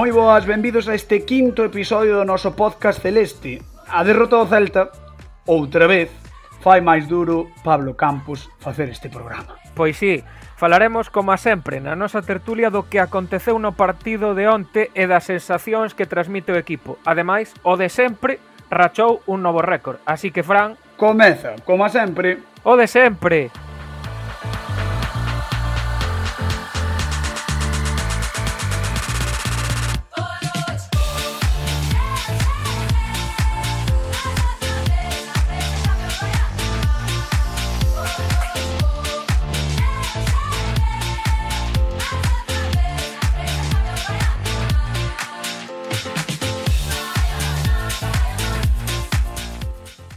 [0.00, 3.60] Moi boas, benvidos a este quinto episodio do noso podcast Celeste.
[3.84, 4.88] A derrota do Celta,
[5.44, 6.08] outra vez,
[6.60, 9.56] fai máis duro Pablo Campos facer este programa.
[9.74, 10.24] Pois sí,
[10.56, 15.24] falaremos como sempre na nosa tertulia do que aconteceu no partido de onte e das
[15.24, 17.00] sensacións que transmite o equipo.
[17.08, 20.76] Ademais, o de sempre rachou un novo récord, así que Fran...
[21.00, 22.44] Comeza, como sempre.
[22.62, 23.69] O de sempre.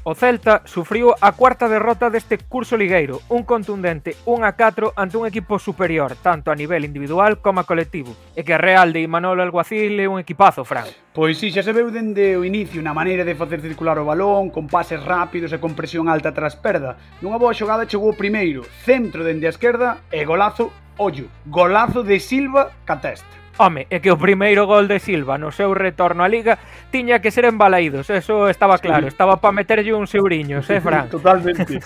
[0.06, 5.16] O Celta sufriu a cuarta derrota deste curso ligueiro, un contundente 1 a 4 ante
[5.16, 8.12] un equipo superior, tanto a nivel individual como a colectivo.
[8.36, 10.92] E que Real de Imanol Alguacil é un equipazo, Fran.
[11.16, 14.04] Pois si, sí, xa se veu dende o inicio na maneira de facer circular o
[14.04, 17.00] balón, con pases rápidos e con presión alta tras perda.
[17.24, 20.68] Nunha boa xogada chegou o primeiro, centro dende a esquerda e golazo,
[21.00, 23.43] ollo, golazo de Silva catesta.
[23.58, 26.58] Home, é que o primeiro gol de Silva no seu retorno á Liga
[26.90, 29.14] tiña que ser en Balaídos, eso estaba claro, sí.
[29.14, 31.10] estaba para meterlle uns euriños, eh, Fran?
[31.14, 31.80] Totalmente.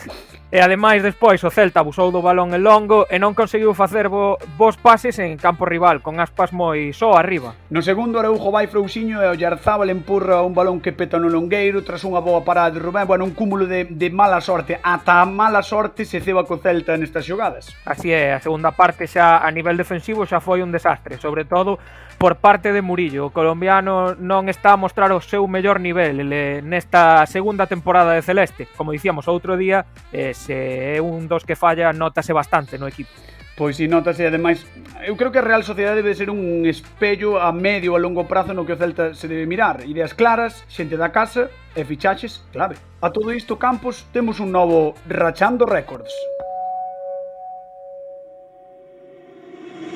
[0.49, 4.39] E ademais despois o Celta abusou do balón en longo e non conseguiu facer bo,
[4.55, 7.51] bons pases en campo rival, con aspas moi só arriba.
[7.67, 11.83] No segundo Araujo vai frouxiño e o Yarzábal empurra un balón que peta no longueiro
[11.83, 15.27] tras unha boa parada de Rubén, bueno, un cúmulo de, de mala sorte, ata a
[15.27, 17.75] mala sorte se ceba co Celta nestas xogadas.
[17.83, 21.75] Así é, a segunda parte xa a nivel defensivo xa foi un desastre, sobre todo
[22.17, 23.27] por parte de Murillo.
[23.27, 28.25] O colombiano non está a mostrar o seu mellor nivel eh, nesta segunda temporada de
[28.25, 28.67] Celeste.
[28.73, 33.13] Como dicíamos outro día, eh, se é un dos que falla, notase bastante no equipo.
[33.57, 34.61] Pois si notase, ademais,
[35.01, 38.53] eu creo que a Real Sociedade debe ser un espello a medio a longo prazo
[38.53, 39.81] no que o Celta se debe mirar.
[39.81, 42.77] Ideas claras, xente da casa e fichaches clave.
[43.01, 46.36] A todo isto, Campos, temos un novo Rachando Records.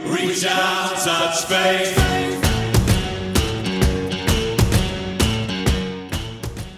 [0.05, 1.97] Reach out, touch faith.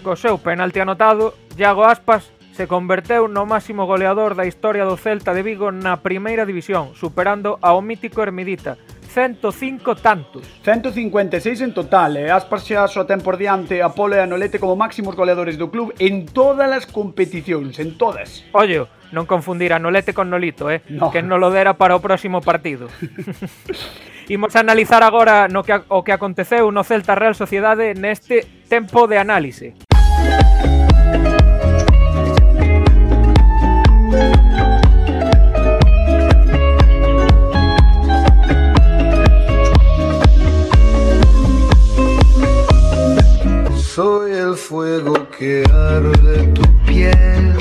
[0.02, 5.32] Co seu penalti anotado, Iago Aspas se converteu no máximo goleador da historia do Celta
[5.32, 8.78] de Vigo na primeira división, superando ao mítico Hermidita,
[9.14, 10.42] 105 tantos.
[10.64, 14.58] 156 en total, e Aspas xa só ten por diante a Polo e a Nolete
[14.58, 18.42] como máximos goleadores do club en todas as competicións, en todas.
[18.50, 20.82] Ollo, non confundir a Nolete con Nolito, eh?
[20.90, 21.14] No.
[21.14, 22.90] que non lo dera para o próximo partido.
[24.34, 29.06] Imos a analizar agora no que, o que aconteceu no Celta Real Sociedade neste tempo
[29.06, 29.78] de análise.
[43.94, 47.54] Soy el fuego que arde tu piel,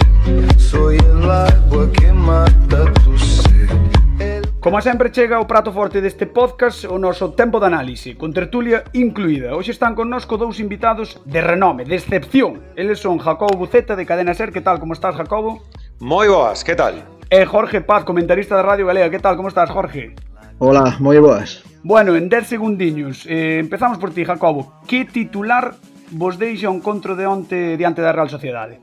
[0.58, 3.70] soy el agua que mata tu sed.
[4.18, 8.34] El Como sempre chega o prato forte deste podcast o noso tempo de análise, con
[8.34, 9.54] tertulia incluída.
[9.54, 12.66] Hoxe están connosco dous invitados de renome, de excepción.
[12.74, 15.62] Eles son Jacobo Buceta de Cadena Ser, que tal, como estás, Jacobo?
[16.02, 17.06] Moi boas, que tal?
[17.30, 20.18] E Jorge Paz, comentarista da Radio Galega, que tal, como estás, Jorge?
[20.58, 21.62] Hola, moi boas.
[21.86, 24.82] Bueno, en 10 segundiños, eh, empezamos por ti, Jacobo.
[24.88, 25.78] Que titular
[26.14, 28.78] vos deixa o encontro de onte diante da Real Sociedade?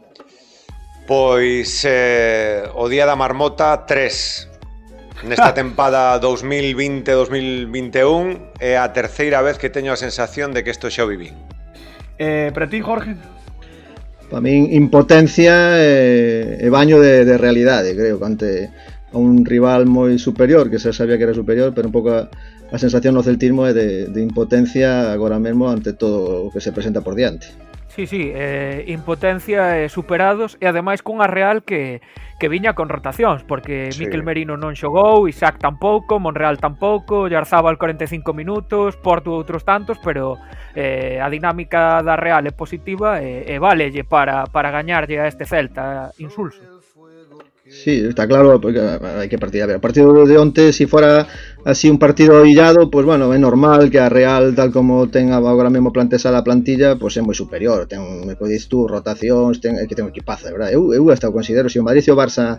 [1.06, 4.50] Pois eh, o Día da Marmota 3
[5.24, 11.04] Nesta tempada 2020-2021 é a terceira vez que teño a sensación de que isto xa
[11.04, 11.36] o vivín.
[12.16, 13.16] Eh, para ti, Jorge?
[14.32, 18.72] Para min, impotencia e, e baño de, de realidade, creo, ante
[19.12, 22.30] a un rival moi superior, que se sabía que era superior, pero un pouco a,
[22.72, 26.70] a sensación no celtismo é de, de impotencia agora mesmo ante todo o que se
[26.70, 27.50] presenta por diante.
[27.90, 31.98] Sí, sí, eh, impotencia e superados e ademais cunha Real que,
[32.38, 34.06] que viña con rotacións porque sí.
[34.06, 40.38] Miquel Merino non xogou, Isaac tampouco, Monreal tampouco, Yarzábal 45 minutos, Porto outros tantos, pero
[40.78, 45.42] eh, a dinámica da Real é positiva e, e valelle para, para gañarlle a este
[45.42, 46.79] Celta insulso.
[47.72, 49.62] Sí, está claro, porque hay que partir.
[49.62, 51.28] A ver, el partido de onte, si fuera
[51.64, 55.70] así un partido hillado, pues bueno, é normal que a Real, tal como ten agora
[55.70, 57.86] mesmo plantexada a plantilla, pues é moi superior.
[57.86, 60.74] Ten, me podes tú, rotacións, ten, que ten un equipazo, de verdade.
[60.74, 62.58] Eu, eu hasta considero, o Madrid o Barça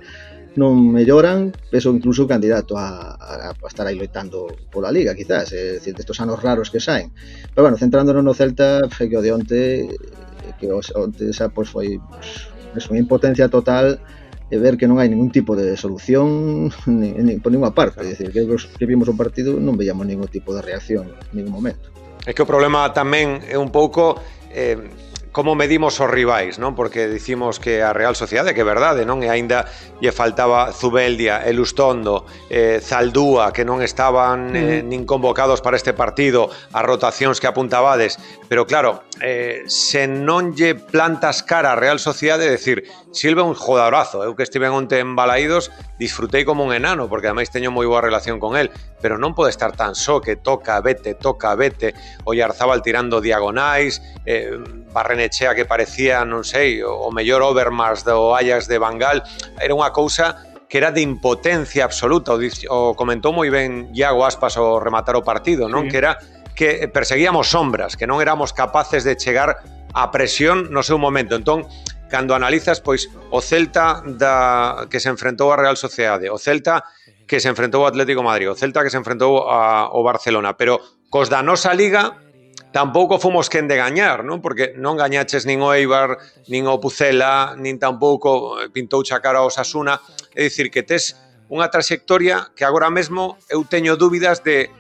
[0.56, 5.76] non melloran, peso incluso candidato a, a, a estar aí loitando pola Liga, quizás, é
[5.76, 7.12] dicir, destos anos raros que saen.
[7.52, 9.32] Pero bueno, centrándonos no Celta, que de
[10.56, 10.80] que o,
[11.52, 12.00] pues, foi
[12.72, 14.00] pues, unha impotencia total,
[14.52, 18.04] e ver que non hai ningún tipo de solución ni, ni, por ninguna parte.
[18.04, 21.56] É dicir, que, que vimos o partido non veíamos ningún tipo de reacción en ningún
[21.56, 21.88] momento.
[22.28, 24.20] É que o problema tamén é un pouco
[24.52, 24.78] eh,
[25.32, 26.76] como medimos os rivais, non?
[26.76, 29.24] Porque dicimos que a Real Sociedade, que é verdade, non?
[29.24, 29.64] E aínda
[30.04, 34.92] lle faltaba Zubeldia, Elustondo, eh, Zaldúa, que non estaban eh, mm.
[34.92, 38.20] nin convocados para este partido, as rotacións que apuntabades.
[38.52, 43.54] Pero claro, eh, se non lle plantas cara a Real Sociedade, é dicir, Silva un
[43.54, 45.70] jodadorazo, eu que estive onte en Balaídos,
[46.02, 49.54] disfrutei como un enano, porque ademais teño moi boa relación con el, pero non pode
[49.54, 51.94] estar tan só que toca, vete, toca, vete,
[52.26, 54.58] Ollarzabal tirando diagonais, eh,
[54.90, 59.22] Barrenechea que parecía, non sei, o mellor Overmars do Ajax de Bangal,
[59.62, 64.56] era unha cousa que era de impotencia absoluta, o, o comentou moi ben Iago Aspas
[64.56, 65.86] o rematar o partido, non?
[65.86, 65.94] Sí.
[65.94, 66.16] Que era
[66.56, 69.64] que perseguíamos sombras, que non éramos capaces de chegar
[69.94, 71.36] a presión no seu momento.
[71.36, 71.68] Entón,
[72.12, 76.84] cando analizas pois o Celta da que se enfrentou a Real Sociedade, o Celta
[77.26, 80.84] que se enfrentou ao Atlético Madrid, o Celta que se enfrentou a, ao Barcelona, pero
[81.08, 82.20] cos da nosa liga
[82.76, 84.44] tampouco fomos quen de gañar, non?
[84.44, 86.20] Porque non gañaches nin o Eibar,
[86.52, 90.00] nin o Pucela, nin tampouco eh, pintou chacar ao Sasuna,
[90.36, 91.16] é dicir que tes
[91.52, 94.72] unha trayectoria que agora mesmo eu teño dúbidas de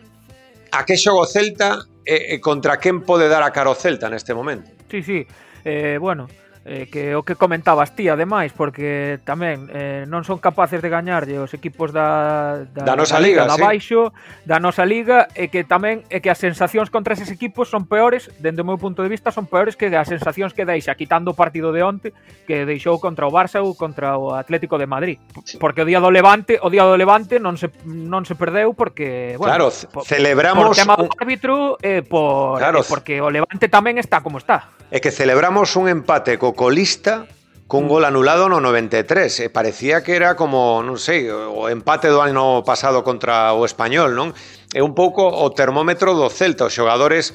[0.72, 4.34] a que xogo Celta e, e contra quen pode dar a cara o Celta neste
[4.34, 4.72] momento.
[4.90, 5.20] Sí, sí.
[5.64, 6.28] Eh, bueno,
[6.66, 11.42] eh, que o que comentabas ti ademais porque tamén eh, non son capaces de gañarlle
[11.42, 13.62] os equipos da da, da nosa da liga, liga da sí.
[13.66, 14.02] baixo,
[14.46, 18.30] da nosa liga e que tamén é que as sensacións contra eses equipos son peores,
[18.38, 21.36] dende o meu punto de vista son peores que as sensacións que deixa quitando o
[21.36, 22.14] partido de onte
[22.46, 25.58] que deixou contra o Barça ou contra o Atlético de Madrid, sí.
[25.58, 29.34] porque o día do Levante, o día do Levante non se non se perdeu porque
[29.42, 33.66] bueno, claro, por, celebramos por tema do árbitro eh, por claro, eh, porque o Levante
[33.66, 34.70] tamén está como está.
[34.92, 37.28] É que celebramos un empate co colista
[37.72, 39.40] con gol anulado no 93.
[39.40, 44.12] E parecía que era como, non sei, o empate do ano pasado contra o Español,
[44.12, 44.36] non?
[44.76, 46.68] É un pouco o termómetro do Celta.
[46.68, 47.32] Os xogadores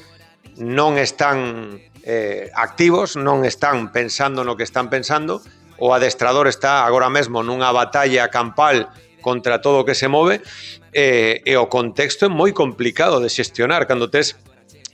[0.61, 5.41] non están eh, activos, non están pensando no que están pensando.
[5.81, 10.41] O adestrador está agora mesmo nunha batalla campal contra todo o que se move
[10.93, 14.37] eh, e o contexto é moi complicado de xestionar cando tes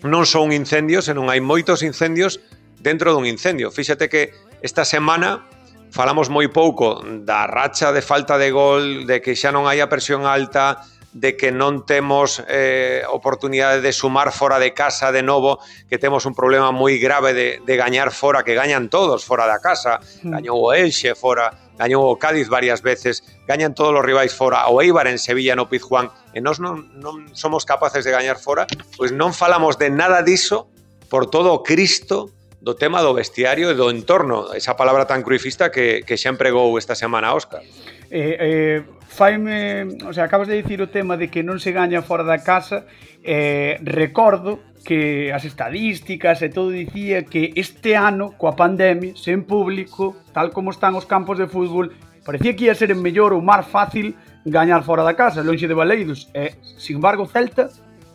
[0.03, 2.43] non son incendios, senón hai moitos incendios
[2.83, 3.71] dentro dun incendio.
[3.71, 5.47] Fíxate que esta semana
[5.89, 9.87] falamos moi pouco da racha de falta de gol, de que xa non hai a
[9.87, 10.83] presión alta,
[11.13, 16.25] de que non temos eh, oportunidade de sumar fora de casa de novo, que temos
[16.25, 20.33] un problema moi grave de, de gañar fora, que gañan todos fora da casa, hmm.
[20.33, 24.81] gañou o Elxe fora, gañou o Cádiz varias veces, gañan todos os rivais fora, o
[24.81, 28.65] Eibar en Sevilla no Pizjuán, e nós non, non somos capaces de gañar fora,
[28.97, 30.73] pois non falamos de nada diso
[31.13, 32.33] por todo o Cristo
[32.63, 36.71] do tema do vestiario e do entorno, esa palabra tan cruifista que, que xa empregou
[36.79, 37.59] esta semana Óscar.
[38.07, 38.79] Eh, eh,
[39.11, 42.39] faime, o sea, acabas de dicir o tema de que non se gaña fora da
[42.39, 42.87] casa,
[43.19, 50.15] eh, recordo que as estadísticas e todo dicía que este ano, coa pandemia, sen público,
[50.31, 51.91] tal como están os campos de fútbol,
[52.23, 54.15] parecía que ia ser en mellor ou máis fácil
[54.47, 56.31] gañar fora da casa, lonxe de Baleidos.
[56.31, 57.67] E, eh, sin embargo, Celta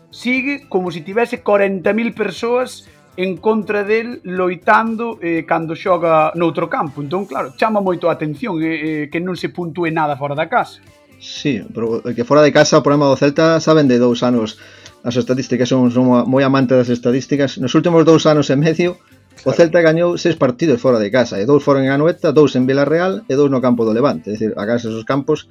[0.09, 2.89] sigue como se tivese 40.000 persoas
[3.19, 7.03] en contra del loitando eh, cando xoga noutro campo.
[7.03, 10.47] Entón, claro, chama moito a atención eh, eh, que non se puntúe nada fora da
[10.47, 10.79] casa.
[11.19, 14.63] Sí, pero eh, que fora de casa o problema do Celta saben de dous anos
[15.03, 17.59] as estadísticas son, son moi amante das estadísticas.
[17.59, 19.03] Nos últimos dous anos e medio
[19.35, 19.51] claro.
[19.51, 22.71] o Celta gañou seis partidos fora de casa e dous foron en Anoeta, dous en
[22.71, 24.31] Villarreal e dous no campo do Levante.
[24.31, 25.51] É dicir, a casa esos campos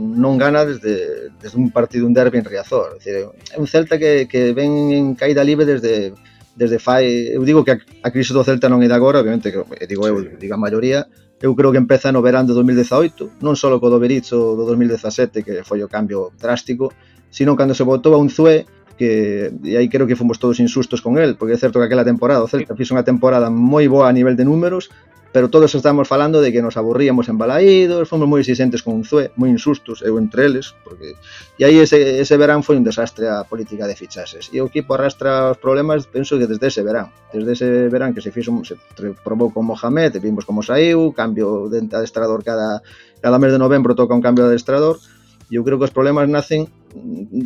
[0.00, 2.96] non gana desde, desde un partido un derbi en Riazor.
[2.96, 6.16] É, dicir, é un Celta que, que ven en caída libre desde
[6.56, 9.20] desde fai, eh, eu digo que a, a crise do Celta non é de agora,
[9.20, 10.36] obviamente, que, eh, digo eu, sí.
[10.36, 11.08] digo a maioría,
[11.40, 15.42] eu creo que empeza no verán de 2018, non só co do Berizzo do 2017,
[15.42, 16.92] que foi o cambio drástico,
[17.32, 21.00] sino cando se votou a un Zue, que e aí creo que fomos todos insustos
[21.00, 24.06] con el, porque é certo que aquela temporada o Celta fixo unha temporada moi boa
[24.06, 24.92] a nivel de números,
[25.32, 29.32] pero todos estamos falando de que nos aburríamos en balaídos, fomos moi exigentes con Unzué,
[29.40, 31.16] moi insustos, eu entre eles, porque...
[31.56, 34.52] E aí ese, ese verán foi un desastre a política de fichases.
[34.52, 37.08] E o equipo arrastra os problemas, penso que desde ese verán.
[37.32, 38.76] Desde ese verán que se fixo, se
[39.24, 42.84] probou con Mohamed, vimos como saiu, cambio de adestrador cada,
[43.24, 45.00] cada mes de novembro toca un cambio de adestrador,
[45.48, 46.68] e eu creo que os problemas nacen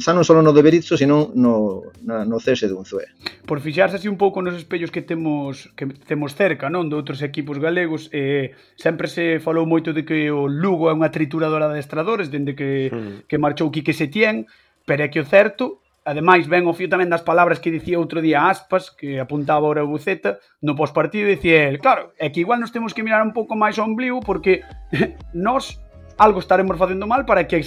[0.02, 3.06] xa non só no de Berizzo, sino no, na, no cese dun Zue.
[3.46, 7.22] Por fixarse así un pouco nos espellos que temos que temos cerca, non, de outros
[7.22, 11.78] equipos galegos, eh, sempre se falou moito de que o Lugo é unha trituradora de
[11.78, 13.30] estradores dende que, mm.
[13.30, 14.50] que marchou Quique Setién,
[14.84, 18.22] pero é que o certo Ademais, ben o fío tamén das palabras que dicía outro
[18.22, 22.62] día Aspas, que apuntaba ahora o Buceta, no pospartido, dicía el, claro, é que igual
[22.62, 24.62] nos temos que mirar un pouco máis ao ombligo porque
[25.34, 25.82] nós
[26.14, 27.58] algo estaremos facendo mal para que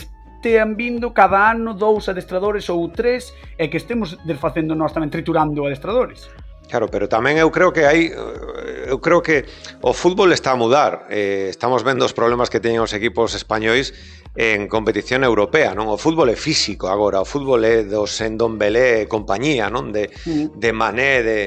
[0.41, 5.67] tean vindo cada ano dous adestradores ou tres e que estemos desfacendo nós tamén triturando
[5.67, 6.31] adestradores.
[6.69, 9.49] Claro, pero tamén eu creo que hai eu creo que
[9.81, 11.09] o fútbol está a mudar.
[11.09, 13.89] Eh, estamos vendo os problemas que teñen os equipos españois
[14.37, 15.89] en competición europea, non?
[15.89, 19.89] O fútbol é físico agora, o fútbol é dos Endombelé e compañía, non?
[19.89, 20.61] De mm.
[20.61, 21.39] de Mané, de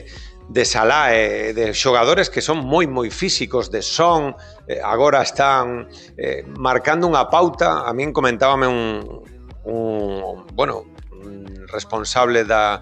[0.50, 4.34] de Salá, eh, de xogadores que son moi moi físicos, de Son,
[4.66, 7.86] eh, agora están eh, marcando unha pauta.
[7.86, 9.02] A min comentábame un,
[9.66, 12.80] un bueno, un responsable da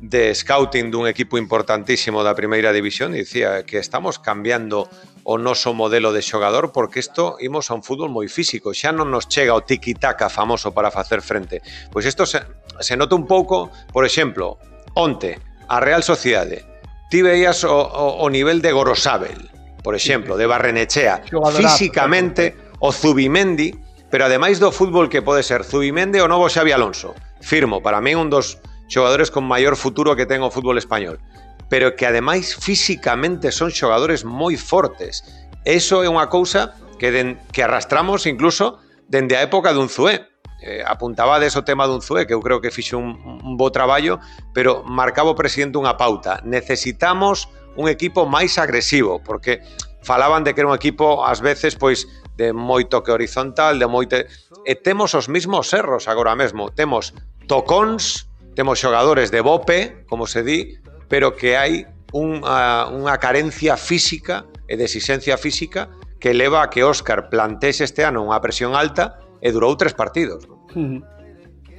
[0.00, 4.88] de scouting dun equipo importantísimo da primeira división dicía que estamos cambiando
[5.28, 9.12] o noso modelo de xogador porque isto imos a un fútbol moi físico, xa non
[9.12, 11.60] nos chega o tiki-taka famoso para facer frente.
[11.92, 12.40] Pois isto se,
[12.80, 14.56] se nota un pouco, por exemplo,
[14.96, 15.36] onte,
[15.68, 16.64] a Real Sociedade,
[17.12, 21.22] ti veías o, o, o nivel de Gorosabel, por exemplo, de Barrenechea,
[21.56, 23.74] físicamente o Zubimendi,
[24.10, 27.14] pero ademais do fútbol que pode ser Zubimendi o novo Xavi Alonso.
[27.40, 28.58] Firmo, para mí un dos
[28.90, 31.22] xogadores con maior futuro que ten o fútbol español,
[31.70, 35.22] pero que ademais físicamente son xogadores moi fortes.
[35.62, 40.26] Eso é unha cousa que, den, que arrastramos incluso dende a época dun Zué.
[40.60, 44.20] Eh, apuntaba o tema dun Zué, que eu creo que fixe un, un bo traballo,
[44.52, 46.42] pero marcaba o presidente unha pauta.
[46.44, 49.62] Necesitamos un equipo máis agresivo, porque
[50.02, 54.26] falaban de que era un equipo ás veces pois de moito que horizontal, de moite
[54.64, 57.12] e temos os mismos erros agora mesmo, temos
[57.46, 64.46] tocóns, temos xogadores de bope, como se di, pero que hai unha, unha carencia física
[64.66, 69.20] e de exixencia física que leva a que Óscar plantexe este ano unha presión alta
[69.40, 70.44] e durou tres partidos.
[70.76, 71.00] Uh -huh.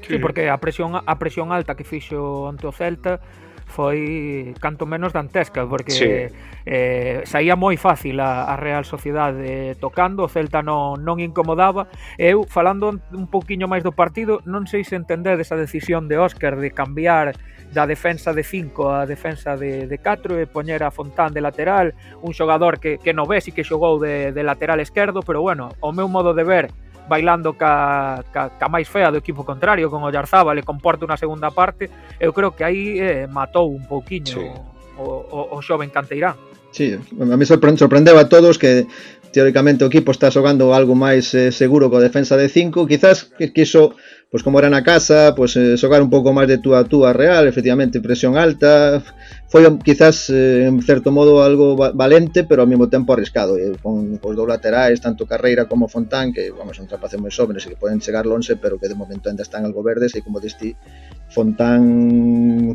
[0.01, 3.21] Sí, porque a presión a presión alta que fixo ante o Celta
[3.71, 6.07] foi canto menos dantesca porque sí.
[6.67, 11.87] eh, saía moi fácil a, a Real Sociedade tocando, o Celta non, non incomodaba
[12.19, 16.59] eu falando un poquinho máis do partido non sei se entendedes a decisión de Óscar
[16.59, 17.33] de cambiar
[17.71, 21.95] da defensa de 5 a defensa de, de 4 e poñer a Fontán de lateral
[22.19, 25.71] un xogador que, que no ves e que xogou de, de lateral esquerdo pero bueno,
[25.79, 26.65] o meu modo de ver
[27.09, 31.17] bailando ca, ca, ca máis fea do equipo contrario con o Yarzábal e comporta unha
[31.17, 31.89] segunda parte
[32.19, 34.45] eu creo que aí eh, matou un pouquiño sí.
[34.97, 36.37] o, o, o xoven Canteirán
[36.71, 38.87] Sí, a mí sorprendeu a todos que
[39.31, 43.95] teóricamente o equipo está xogando algo máis eh, seguro co defensa de 5, quizás quiso,
[44.29, 47.15] pois como era na casa, pois eh, xogar un pouco máis de túa a túa
[47.15, 48.99] real, efectivamente presión alta,
[49.51, 54.19] foi quizás eh, en certo modo algo valente, pero ao mesmo tempo arriscado, eh, con
[54.19, 57.79] os dous laterais, tanto Carreira como Fontán, que vamos, son trapaces moi xóvenes e que
[57.79, 60.79] poden chegar lonxe, pero que de momento ainda están algo verdes e como diste,
[61.31, 61.81] Fontán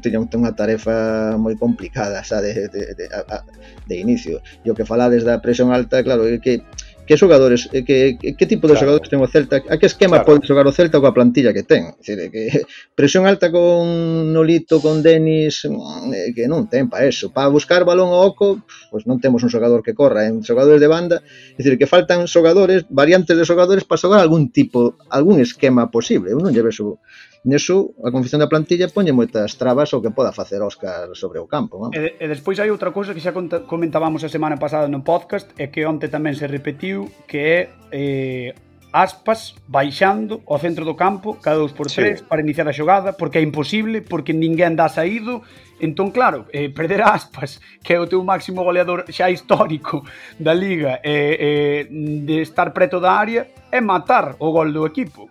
[0.01, 3.45] tiña unha tarefa moi complicada xa de, de, de, a,
[3.89, 4.41] de inicio.
[4.65, 6.65] E o que falades da presión alta, claro, é que
[7.07, 8.99] que xogadores, que, que, que tipo de claro.
[8.99, 10.27] xogadores ten o Celta, a que esquema claro.
[10.27, 11.95] pode xogar o Celta coa plantilla que ten.
[12.03, 12.67] decir, que
[12.99, 17.31] presión alta con Nolito, con Denis, mm, que non ten para eso.
[17.31, 18.59] Para buscar balón ao oco,
[18.91, 21.87] pois pues non temos un xogador que corra, en xogadores de banda, é dicir, que
[21.87, 26.35] faltan xogadores, variantes de xogadores para xogar algún tipo, algún esquema posible.
[26.35, 26.99] Eu non lle vexo
[27.47, 31.47] Neso, a confección da plantilla poñe moitas trabas ao que poda facer Óscar sobre o
[31.47, 31.79] campo.
[31.79, 31.95] Vamos.
[31.95, 35.71] E, e despois hai outra cousa que xa comentábamos a semana pasada no podcast e
[35.71, 37.59] que onte tamén se repetiu que é
[37.95, 38.51] eh,
[38.91, 42.25] aspas baixando ao centro do campo cada dous por tres sí.
[42.27, 45.47] para iniciar a xogada porque é imposible, porque ninguén dá saído
[45.79, 50.03] entón claro, eh, perder a aspas que é o teu máximo goleador xa histórico
[50.35, 51.81] da liga eh, eh,
[52.27, 55.29] de estar preto da área é matar o gol do equipo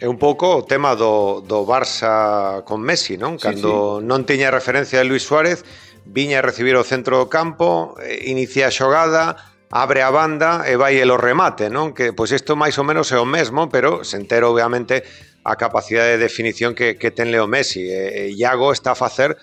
[0.00, 3.36] É un pouco o tema do, do Barça con Messi, non?
[3.36, 4.08] Cando sí, sí.
[4.08, 5.60] non tiña referencia de Luis Suárez,
[6.08, 9.36] viña a recibir o centro do campo, eh, inicia a xogada,
[9.68, 11.92] abre a banda e vai el o remate, non?
[11.92, 15.04] Que pois isto máis ou menos é o mesmo, pero se entero obviamente
[15.44, 17.84] a capacidade de definición que, que ten Leo Messi.
[17.84, 19.36] E, e Iago está a facer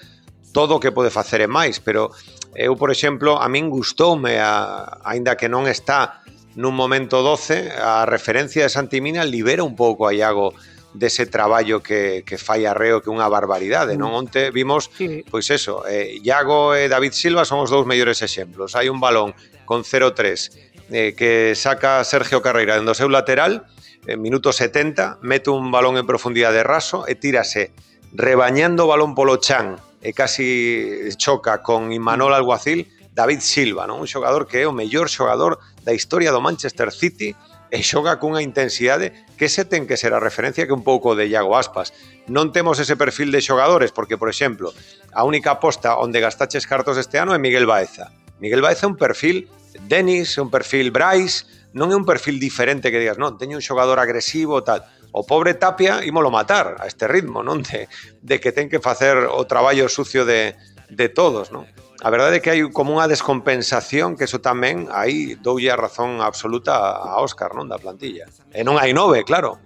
[0.58, 2.10] todo o que pode facer e máis, pero
[2.58, 6.26] eu, por exemplo, a min gustoume, a, ainda que non está
[6.58, 10.58] nun momento 12, a referencia de Santimina libera un pouco a Iago
[10.98, 14.18] dese traballo que, que fai Arreo que unha barbaridade, non?
[14.18, 14.20] Mm.
[14.26, 15.22] Onte vimos, sí.
[15.30, 18.74] pois eso, eh, Iago e David Silva son os dous mellores exemplos.
[18.74, 19.38] Hai un balón
[19.70, 23.70] con 0-3 eh, que saca Sergio Carreira dentro do seu lateral,
[24.10, 27.70] en minuto 70, mete un balón en profundidade raso e tírase
[28.18, 32.40] rebañando o balón polo chan e casi choca con Imanol mm.
[32.42, 34.06] Alguacil, David Silva, non?
[34.06, 37.34] un xogador que é o mellor xogador da historia do Manchester City
[37.74, 41.26] e xoga cunha intensidade que se ten que ser a referencia que un pouco de
[41.26, 41.98] Iago Aspas.
[42.30, 44.70] Non temos ese perfil de xogadores porque, por exemplo,
[45.18, 48.14] a única aposta onde gastaches cartos este ano é Miguel Baeza.
[48.38, 49.50] Miguel Baeza é un perfil
[49.90, 53.98] Denis, un perfil Bryce, non é un perfil diferente que digas, non, teño un xogador
[53.98, 54.86] agresivo tal.
[55.10, 57.66] O pobre Tapia ímolo matar a este ritmo, non?
[57.66, 57.90] De,
[58.22, 60.54] de que ten que facer o traballo sucio de,
[60.94, 61.66] de todos, non?
[62.02, 66.22] a verdade é que hai como unha descompensación que eso tamén aí doulle a razón
[66.22, 68.30] absoluta a Óscar, non, da plantilla.
[68.54, 69.58] E non hai nove, claro.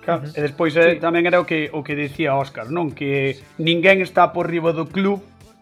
[0.00, 1.04] Claro, e despois eh, sí.
[1.04, 4.88] tamén era o que o que dicía Óscar, non, que ninguén está por riba do
[4.88, 5.20] club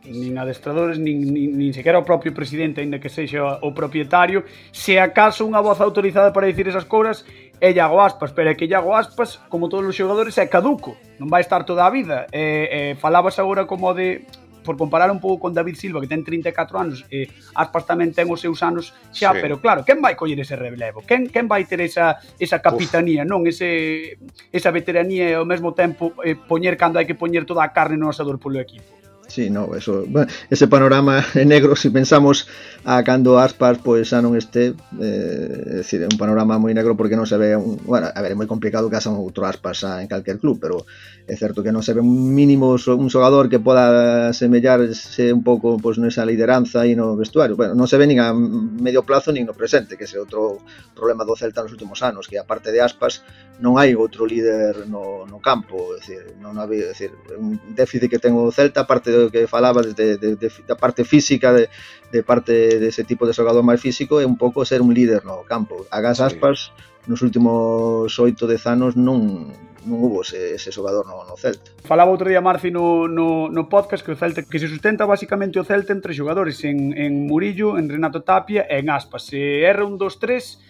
[0.08, 4.96] nin adestradores, nin, nin, nin sequera o propio presidente, aínda que sexa o propietario, se
[4.96, 7.28] acaso unha voz autorizada para dicir esas cousas
[7.60, 11.28] é Iago Aspas, pero é que Iago Aspas, como todos os xogadores, é caduco, non
[11.28, 12.30] vai estar toda a vida.
[12.30, 14.22] E, e falabas agora como de
[14.68, 18.12] por comparar un pouco con David Silva, que ten 34 anos, eh, e Aspas tamén
[18.12, 19.40] ten os seus anos xa, sí.
[19.40, 21.00] pero claro, quen vai coller ese relevo?
[21.08, 23.32] Quen, quen vai ter esa, esa capitanía, Uf.
[23.32, 23.40] non?
[23.48, 24.20] Ese,
[24.52, 27.96] esa veteranía e ao mesmo tempo eh, poñer cando hai que poñer toda a carne
[27.96, 28.98] no asador polo equipo?
[29.28, 32.48] Sí, no, eso, bueno, ese panorama negro, se si pensamos
[32.84, 36.72] a cando Aspas pois pues, xa non este, eh, é dicir, é un panorama moi
[36.72, 39.20] negro porque non se ve un, bueno, a ver, é moi complicado que haxa un
[39.20, 40.88] outro Aspas en calquer club, pero
[41.28, 45.76] é certo que non se ve un mínimo un xogador que poda semellarse un pouco
[45.76, 47.52] pois nesa lideranza e no vestuario.
[47.52, 50.64] Bueno, non se ve nin a medio plazo nin no presente, que é outro
[50.96, 53.20] problema do Celta nos últimos anos, que aparte de Aspas
[53.58, 58.06] non hai outro líder no, no campo, é dicir, non hai, é dicir, un déficit
[58.06, 61.66] que ten o Celta, parte do que falaba de, de, de, da parte física, de,
[62.14, 65.42] de parte dese tipo de xogador máis físico, é un pouco ser un líder no
[65.42, 65.90] campo.
[65.90, 67.10] Agas aspas, sí.
[67.10, 69.50] nos últimos oito, dez anos non,
[69.82, 71.74] non hubo ese, ese xogador no, no Celta.
[71.82, 75.58] Falaba outro día Marci no, no, no podcast que o Celta que se sustenta basicamente
[75.58, 79.26] o Celta entre xogadores en, en Murillo, en Renato Tapia e en Aspas.
[79.26, 80.62] Se erra un dos tres,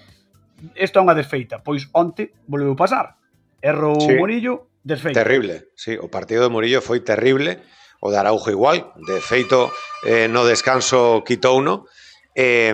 [0.74, 1.62] esta é unha desfeita.
[1.62, 3.18] Pois onte volveu pasar.
[3.62, 4.14] Errou sí.
[4.14, 5.22] Murillo, desfeita.
[5.22, 7.62] Terrible, sí, o partido de Murillo foi terrible,
[8.00, 9.70] o de Araujo igual, de feito
[10.06, 11.90] eh, no descanso quitou uno,
[12.38, 12.70] E,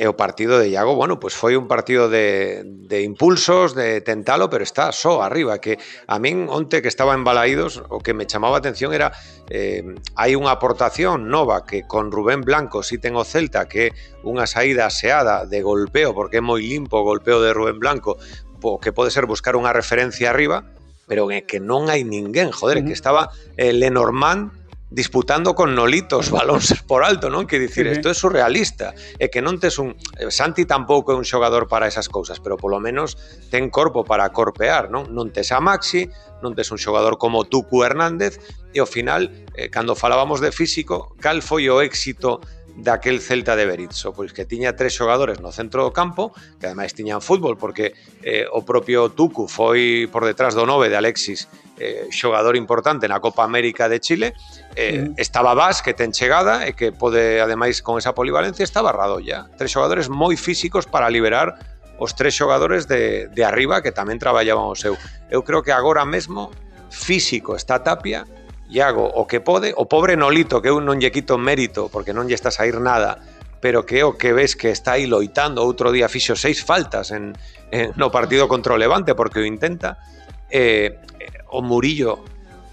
[0.00, 4.48] e o partido de Iago, bueno, pues foi un partido de, de impulsos, de tentalo,
[4.48, 5.76] pero está só arriba, que
[6.08, 9.12] a min onte que estaba en Balaídos, o que me chamaba a atención era
[9.52, 9.84] eh,
[10.16, 14.48] hai unha aportación nova que con Rubén Blanco si ten o Celta, que é unha
[14.48, 18.16] saída aseada de golpeo, porque é moi limpo o golpeo de Rubén Blanco,
[18.56, 20.64] po, que pode ser buscar unha referencia arriba,
[21.04, 22.88] pero que non hai ninguén, joder, uh -huh.
[22.88, 23.28] que estaba
[23.60, 24.63] eh, Lenormand
[24.94, 27.50] disputando con nolitos balóns por alto, non?
[27.50, 31.26] Que dicir, isto é surrealista, e que non tes un eh, Santi tampouco é un
[31.26, 33.18] xogador para esas cousas, pero polo menos
[33.50, 35.10] ten corpo para corpear, non?
[35.10, 36.06] Non tes a Maxi,
[36.46, 38.38] non tes un xogador como Tucu Hernández,
[38.70, 42.38] e ao final, eh, cando falábamos de físico, cal foi o éxito
[42.78, 46.94] daquel Celta de Berizzo, pois que tiña tres xogadores no centro do campo, que ademais
[46.94, 52.06] tiñan fútbol, porque eh, o propio Tucu foi por detrás do nove de Alexis eh,
[52.10, 54.34] xogador importante na Copa América de Chile,
[54.76, 55.18] eh, mm.
[55.18, 59.50] estaba Bas, que ten chegada, e que pode, ademais, con esa polivalencia, estaba Radoya.
[59.58, 61.58] Tres xogadores moi físicos para liberar
[61.98, 64.98] os tres xogadores de, de arriba que tamén traballábamos eu.
[65.30, 66.50] Eu creo que agora mesmo
[66.90, 68.26] físico está Tapia,
[68.70, 72.26] Iago o que pode, o pobre Nolito, que eu non lle quito mérito porque non
[72.26, 73.22] lle está a sair nada,
[73.60, 77.36] pero que o que ves que está aí loitando, outro día fixo seis faltas en,
[77.70, 80.00] en no partido contra o Levante porque o intenta,
[80.50, 81.00] eh,
[81.50, 82.24] o Murillo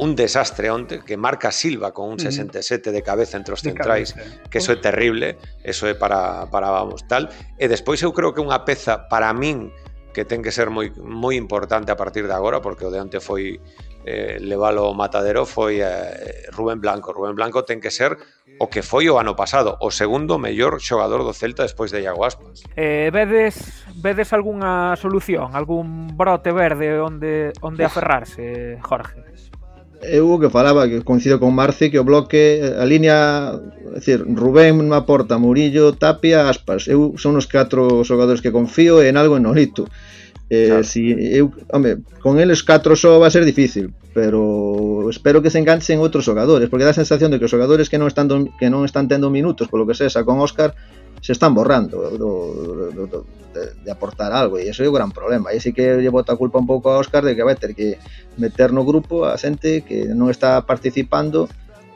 [0.01, 4.17] un desastre onte que marca Silva con un 67 de cabeza entre os centrais,
[4.49, 7.29] que eso é terrible, eso é para, para vamos, tal.
[7.61, 9.69] E despois eu creo que unha peza para min
[10.09, 13.21] que ten que ser moi moi importante a partir de agora porque o de onte
[13.21, 13.61] foi
[14.05, 17.13] eh, levalo ao matadero foi eh, Rubén Blanco.
[17.13, 18.17] Rubén Blanco ten que ser
[18.59, 22.25] o que foi o ano pasado, o segundo mellor xogador do Celta despois de Iago
[22.25, 22.61] Aspas.
[22.77, 29.17] Eh, vedes vedes algunha solución, algún brote verde onde onde aferrarse, Jorge?
[30.01, 33.53] Eh, eu o que falaba, que coincido con Marci, que o bloque, a liña,
[33.93, 36.89] é dicir, Rubén na porta, Murillo, Tapia, Aspas.
[36.89, 39.85] Eu son os catro xogadores que confío en algo en Nolito.
[40.51, 40.83] Eh, claro.
[40.83, 45.63] si eu, home, con eles 4 só va a ser difícil, pero espero que se
[45.63, 48.51] enganchen outros xogadores, porque dá a sensación de que os xogadores que non están do,
[48.59, 50.75] que non están tendo minutos, polo que sexa con Óscar,
[51.23, 53.17] se están borrando do, do, do,
[53.55, 55.55] de, de aportar algo e ese é o gran problema.
[55.55, 57.71] E si que lle bota a culpa un pouco a Óscar de que vai ter
[57.71, 57.95] que
[58.35, 61.47] meter no grupo a xente que non está participando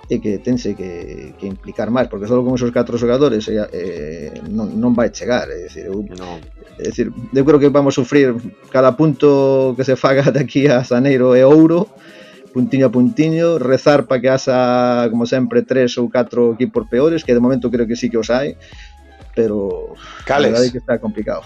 [0.05, 4.77] e que tense que, que implicar máis, porque só con esos catro xogadores eh, non,
[4.77, 6.37] non vai chegar, é dicir, eu, no.
[6.77, 8.37] é dicir, eu creo que vamos sufrir
[8.69, 11.89] cada punto que se faga de aquí a Xaneiro e Ouro,
[12.53, 17.33] puntiño a puntiño, rezar para que haxa, como sempre, tres ou catro equipos peores, que
[17.33, 18.53] de momento creo que sí que os hai,
[19.33, 20.53] pero Cales.
[20.53, 21.41] a verdade é que está complicado.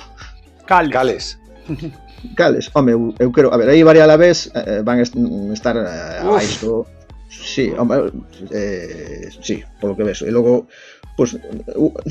[0.67, 0.91] Cales.
[0.91, 1.25] Cales.
[2.35, 5.07] Cales, home, eu, eu quero, a ver, aí varía a la vez eh, van a
[5.55, 6.98] estar eh, a isto
[7.29, 8.11] Sí, home,
[8.51, 10.25] eh, sí, polo que ves.
[10.25, 10.65] E logo,
[11.13, 11.37] pues,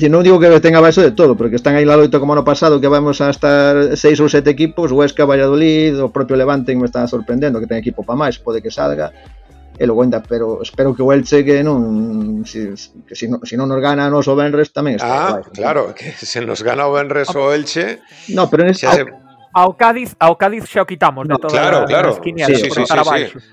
[0.07, 2.79] non digo que tenga baixo de todo, porque están aí la loito como ano pasado,
[2.79, 6.87] que vamos a estar seis ou sete equipos, o Esca, Valladolid, o propio Levante me
[6.87, 9.11] está sorprendendo, que ten equipo para máis, pode que salga,
[9.79, 12.71] e logo ainda, pero espero que o Elche que non si,
[13.07, 16.11] que si, no, si non nos gana nos o Benres tamén está Ah, claro, que
[16.15, 18.03] se nos gana o Benres o Elche
[18.35, 19.07] No, pero en ese, se...
[19.59, 22.15] Ao Cádiz, ao Cádiz xa o quitamos no, de claro, claro.
[22.15, 22.95] sí, sí, sí, sí, sí.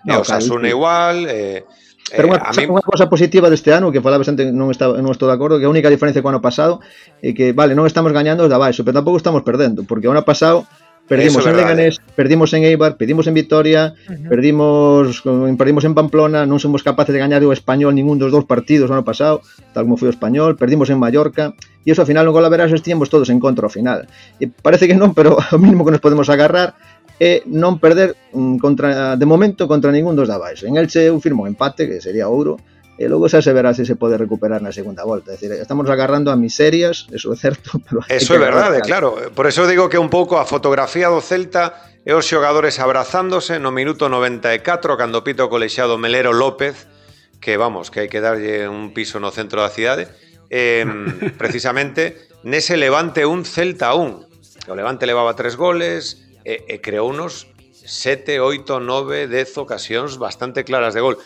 [0.06, 1.66] No, e o Sasuna igual, eh,
[2.06, 2.70] Pero unha, eh, mí...
[2.70, 5.66] unha cosa positiva deste ano que falabas antes non, está, non estou de acordo que
[5.66, 6.78] a única diferencia co ano pasado
[7.18, 10.14] é que, vale, non estamos gañando os de abaixo pero tampouco estamos perdendo porque o
[10.14, 10.62] ano pasado
[11.06, 14.28] Perdimos en Leganés, perdimos en Eibar, perdimos en Vitoria, uh -huh.
[14.28, 15.22] perdimos
[15.54, 18.94] perdimos en Pamplona, non somos capaces de gañar o Español ningún dos dous partidos o
[18.94, 19.38] ano pasado,
[19.70, 21.54] tal como foi o Español, perdimos en Mallorca,
[21.86, 24.10] e iso ao final no verás estíamos todos en contra ao final.
[24.42, 26.74] E parece que non, pero o mínimo que nos podemos agarrar
[27.22, 30.66] é non perder mm, contra de momento contra ningún dos de abaixo.
[30.66, 32.58] En Elche eu firmo un empate, que sería ouro,
[32.98, 35.32] e logo xa se verá se se pode recuperar na segunda volta.
[35.32, 39.14] É dicir, estamos agarrando a miserias, eso é certo, pero Eso é verdade, claro.
[39.36, 43.70] Por eso digo que un pouco a fotografía do Celta e os xogadores abrazándose no
[43.70, 46.88] minuto 94 cando pito o colexiado Melero López,
[47.40, 50.08] que vamos, que hai que darlle un piso no centro da cidade,
[50.50, 50.86] eh,
[51.38, 54.70] precisamente, nese Levante un Celta 1.
[54.70, 57.50] O Levante levaba tres goles e, e creou unos
[57.86, 61.18] 7, 8, 9, 10 ocasións bastante claras de gol.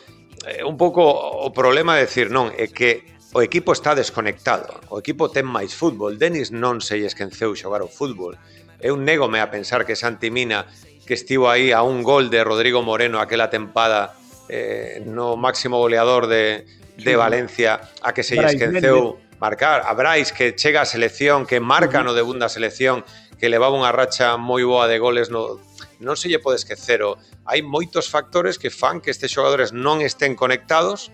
[0.46, 4.98] Eh, un pouco o problema de decir non, é que o equipo está desconectado, o
[4.98, 8.34] equipo ten máis fútbol, Denis non se esquenceu xogar o fútbol.
[8.80, 10.66] Eu negome a pensar que Santi Mina,
[11.06, 14.16] que estivo aí a un gol de Rodrigo Moreno aquela tempada,
[14.48, 16.64] eh, no máximo goleador de,
[17.04, 19.82] de Valencia a que se lle esquenceu marcar.
[19.88, 23.02] A Brais que chega a selección, que marca no debut da selección,
[23.40, 25.58] que levaba unha racha moi boa de goles no
[26.00, 27.00] non se lle pode esquecer.
[27.04, 27.16] O,
[27.48, 31.08] hai moitos factores que fan que estes xogadores non estén conectados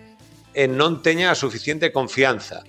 [0.51, 2.67] e non teña a suficiente confianza.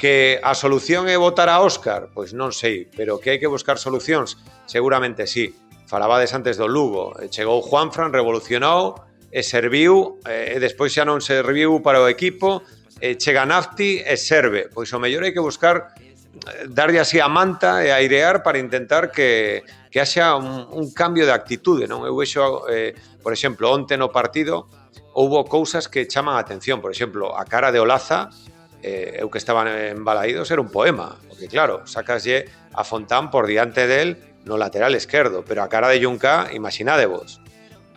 [0.00, 2.10] Que a solución é votar a Óscar?
[2.16, 4.40] Pois non sei, pero que hai que buscar solucións?
[4.64, 5.52] Seguramente sí.
[5.84, 7.12] Falabades antes do Lugo.
[7.28, 12.62] Chegou Juanfran, revolucionou, e serviu e despois xa non serviu para o equipo
[13.02, 14.70] e chega Nafti e serve.
[14.70, 19.10] Pois o mellor hai que buscar eh, darlle así a manta e airear para intentar
[19.10, 22.06] que, que haxa un, un cambio de actitude non?
[22.06, 24.70] Eu vexo, eh, por exemplo, onte no partido
[25.18, 26.78] houbo cousas que chaman a atención.
[26.78, 28.30] Por exemplo, a cara de Olaza
[28.80, 33.50] eh, eu que estaba en Balaídos era un poema porque claro, sacaslle a Fontán por
[33.50, 34.16] diante del
[34.46, 37.43] no lateral esquerdo pero a cara de Junca, imaginadevos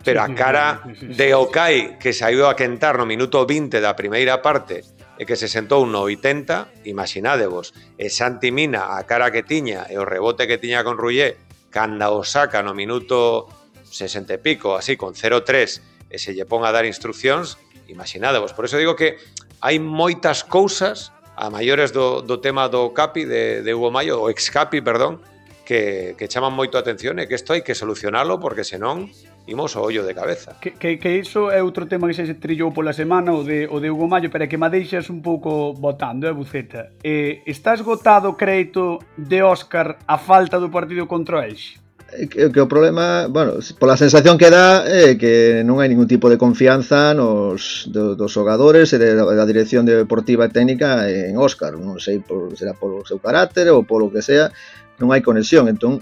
[0.08, 4.80] pero a cara de Okai que saiu a quentar no minuto 20 da primeira parte
[5.20, 10.00] e que se sentou no 80, imaginadevos, e Santi Mina a cara que tiña e
[10.00, 11.36] o rebote que tiña con Rullé
[11.68, 13.52] canda o saca no minuto
[13.84, 17.60] 60 e pico, así, con 0-3 e se lle pon a dar instruccións,
[17.92, 18.56] imaginadevos.
[18.56, 19.20] Por eso digo que
[19.60, 24.32] hai moitas cousas a maiores do, do tema do CAPI de, de Hugo Mayo, o
[24.32, 25.20] ex CAPI, perdón,
[25.68, 29.12] que, que chaman moito a atención e que isto hai que solucionalo porque senón
[29.48, 30.56] imos ao ollo de cabeza.
[30.60, 33.66] Que, que, que iso é outro tema que xa se trillou pola semana, o de,
[33.66, 36.92] o de Hugo Mayo, pero que me deixas un pouco botando, é eh, buceta.
[37.02, 41.80] Eh, está esgotado o crédito de Óscar a falta do partido contra o Elxe?
[42.12, 45.88] Eh, que, que o problema, bueno, pola sensación que dá é eh, que non hai
[45.88, 51.04] ningún tipo de confianza nos do, dos xogadores e de, da dirección deportiva e técnica
[51.08, 54.52] en Óscar, non sei por, será polo seu carácter ou polo que sea,
[54.96, 56.00] non hai conexión, entón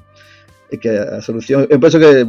[0.70, 2.26] e que a solución, eu penso que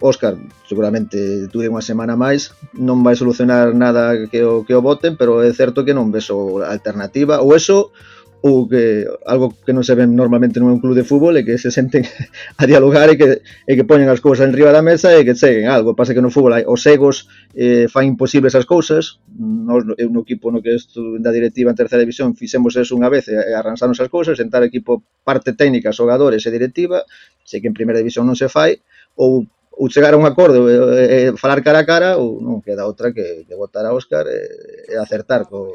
[0.00, 5.20] Óscar seguramente dure unha semana máis, non vai solucionar nada que o que o voten,
[5.20, 7.92] pero é certo que non vexo alternativa, ou eso
[8.40, 11.74] ou que algo que non se ven normalmente nun club de fútbol é que se
[11.74, 12.06] senten
[12.60, 15.34] a dialogar e que, e que poñen as cousas en riba da mesa e que
[15.34, 15.98] seguen algo.
[15.98, 17.26] Pasa que no fútbol hai, os egos
[17.58, 19.18] eh, fan imposibles as cousas.
[19.34, 23.10] Nos, eu no equipo no que estuve da directiva en terceira división fixemos eso unha
[23.10, 27.02] vez e arranxanos as cousas, sentar equipo parte técnica, xogadores e directiva,
[27.42, 28.78] sei que en primeira división non se fai,
[29.18, 32.86] ou ou chegar a un acordo e, e falar cara a cara ou non queda
[32.86, 34.42] outra que, que votar a Óscar e,
[34.90, 35.70] e acertar co,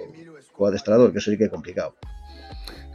[0.51, 1.95] co adestrador, que eso sí que é complicado.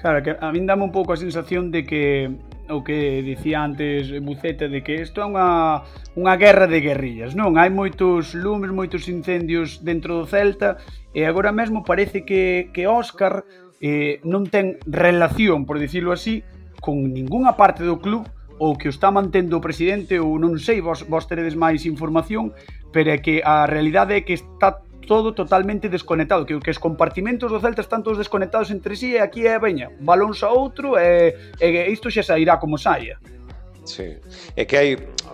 [0.00, 2.30] Claro, que a min dame un pouco a sensación de que
[2.70, 5.82] o que dicía antes Buceta de que isto é unha,
[6.14, 7.58] unha guerra de guerrillas, non?
[7.58, 10.78] Hai moitos lumes, moitos incendios dentro do Celta
[11.11, 13.42] e agora mesmo parece que, que Óscar
[13.82, 16.46] eh, non ten relación, por dicirlo así,
[16.78, 18.22] con ningunha parte do club
[18.58, 22.54] ou que o está mantendo o presidente ou non sei, vos, vos teredes máis información,
[22.94, 27.49] pero é que a realidade é que está todo totalmente desconectado, que, que os compartimentos
[27.49, 31.33] do Celta están todos desconectados entre sí e aquí é veña, balóns a outro e,
[31.57, 33.16] e isto xa sairá como saia.
[33.88, 34.21] Sí.
[34.53, 34.90] É que hai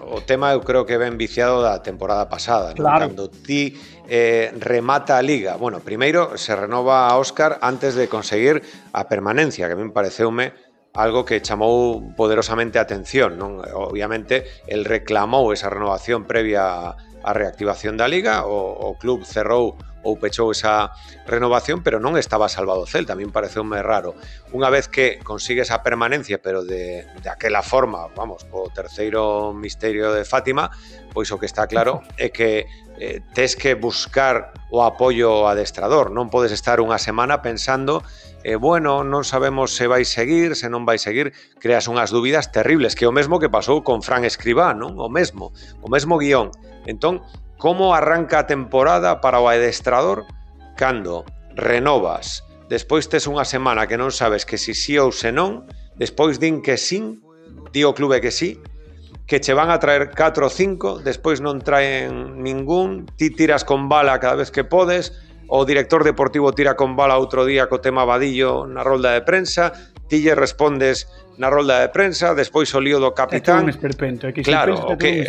[0.07, 3.11] o tema eu creo que ben viciado da temporada pasada, claro.
[3.11, 3.75] Cando ti
[4.07, 5.59] eh, remata a liga.
[5.59, 8.63] Bueno, primeiro se renova a Óscar antes de conseguir
[8.95, 10.55] a permanencia, que a min pareceume
[10.95, 13.59] algo que chamou poderosamente a atención, non?
[13.75, 20.21] Obviamente el reclamou esa renovación previa a reactivación da Liga, o, o club cerrou ou
[20.21, 20.93] pechou esa
[21.27, 24.13] renovación, pero non estaba salvado o Celta, a min pareceume raro.
[24.53, 30.13] Unha vez que consigue esa permanencia, pero de, de aquela forma, vamos, o terceiro misterio
[30.13, 30.69] de Fátima,
[31.17, 32.69] pois o que está claro é que
[33.01, 38.05] eh, tes que buscar o apoio adestrador, non podes estar unha semana pensando
[38.45, 42.93] eh, bueno, non sabemos se vai seguir, se non vai seguir, creas unhas dúbidas terribles,
[42.93, 45.01] que é o mesmo que pasou con Fran Escribá, non?
[45.01, 46.53] O mesmo, o mesmo guión
[46.87, 47.23] Entón,
[47.59, 50.29] como arranca a temporada para o adestrador
[50.77, 55.65] cando renovas, despois tes unha semana que non sabes que si sí ou se non,
[55.97, 57.23] despois din que sin,
[57.73, 58.59] di o clube que sí,
[59.27, 63.89] que che van a traer 4 ou 5, despois non traen ningún, ti tiras con
[63.89, 65.17] bala cada vez que podes,
[65.49, 69.73] o director deportivo tira con bala outro día co tema Vadillo na rolda de prensa,
[70.09, 71.09] ti lle respondes
[71.41, 73.65] na rolda de prensa, despois o lío do capitán.
[73.65, 75.25] É que un esperpento, é que claro, o que,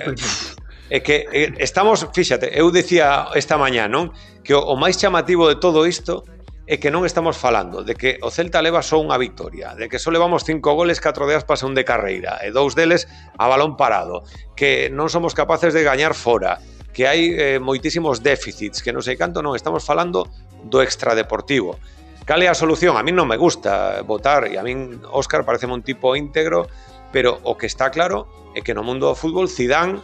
[0.90, 4.14] É que eh, estamos, fíxate, eu dicía esta mañá, non?
[4.46, 6.22] Que o, o máis chamativo de todo isto
[6.70, 10.02] é que non estamos falando de que o Celta leva só unha victoria, de que
[10.02, 13.06] só levamos cinco goles, catro de aspas un de carreira, e dous deles
[13.38, 14.26] a balón parado,
[14.58, 16.58] que non somos capaces de gañar fora,
[16.90, 20.30] que hai eh, moitísimos déficits, que non sei canto, non, estamos falando
[20.66, 21.78] do extradeportivo.
[22.26, 22.98] Cal é a solución?
[22.98, 26.66] A mí non me gusta votar, e a min Óscar parece un tipo íntegro,
[27.14, 28.26] pero o que está claro
[28.58, 30.02] é que no mundo do fútbol Zidane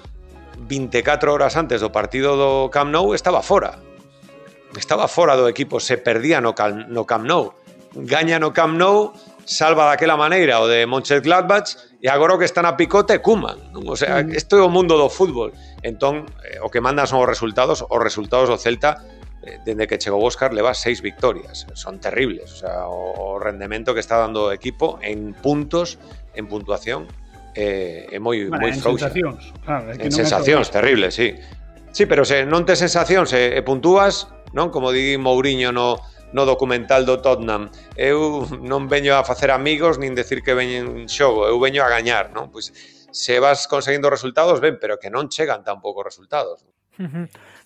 [0.68, 3.82] 24 horas antes do partido do Camp Nou estaba fora.
[4.78, 7.54] Estaba fora do equipo, se perdía no, Camp, no Camp Nou.
[7.92, 9.12] Gaña no Camp Nou,
[9.44, 13.74] salva daquela maneira o de Mönchengladbach e agora o que están a picote Kuman.
[13.76, 13.84] Non?
[13.90, 14.38] O sea, mm.
[14.38, 15.52] isto é o mundo do fútbol.
[15.84, 19.02] Entón, eh, o que mandan son os resultados, os resultados do Celta
[19.44, 21.68] eh, dende que chegou Óscar leva seis victorias.
[21.74, 26.00] Son terribles, o sea, o rendemento que está dando o equipo en puntos,
[26.38, 27.10] en puntuación,
[27.56, 29.10] eh, é moi bueno, moi en frouxa.
[29.10, 31.36] sensacións, claro, é que en sensacións é terribles, sí.
[31.92, 36.00] Sí, pero se non tes sensacións e, e puntúas, non como di Mourinho no
[36.32, 37.68] no documental do Tottenham.
[38.00, 42.32] Eu non veño a facer amigos nin decir que veñen xogo, eu veño a gañar,
[42.32, 42.48] non?
[42.48, 42.72] Pois
[43.12, 46.64] se vas conseguindo resultados, ben, pero que non chegan tampouco resultados.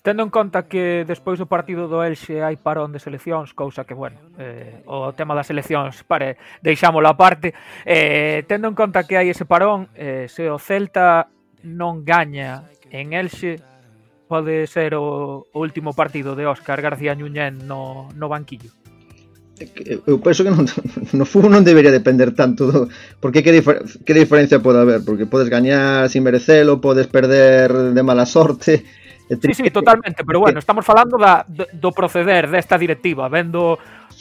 [0.02, 3.92] Tendo en conta que despois do partido do Elxe hai parón de seleccións, cousa que,
[3.92, 7.50] bueno, eh, o tema das seleccións, pare, deixámolo aparte,
[7.82, 11.26] eh, tendo en conta que hai ese parón, eh, se o Celta
[11.66, 13.58] non gaña en Elxe,
[14.30, 18.70] pode ser o, o último partido de Óscar García Ñuñén no, no banquillo.
[20.06, 20.68] Eu penso que non,
[21.18, 22.86] no fútbol non debería depender tanto do,
[23.18, 28.02] porque que, difer, que diferencia pode haber porque podes gañar sin merecelo podes perder de
[28.04, 28.84] mala sorte
[29.28, 33.78] É sí, sí, totalmente, pero bueno, estamos falando da, do proceder desta directiva, vendo